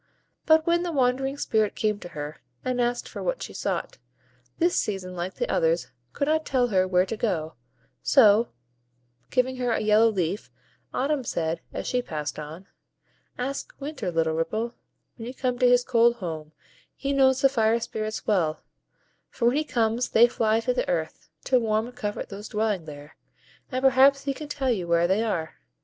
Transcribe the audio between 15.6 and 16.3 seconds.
his cold